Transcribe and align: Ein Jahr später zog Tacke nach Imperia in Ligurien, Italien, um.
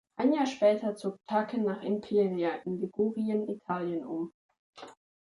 Ein 0.15 0.33
Jahr 0.33 0.47
später 0.47 0.95
zog 0.95 1.19
Tacke 1.27 1.59
nach 1.61 1.83
Imperia 1.83 2.55
in 2.65 2.79
Ligurien, 2.81 3.47
Italien, 3.47 4.03
um. 4.03 4.33